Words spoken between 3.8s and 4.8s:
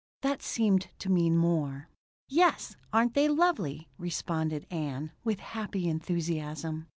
responded